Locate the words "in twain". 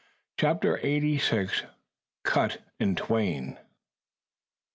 2.79-3.59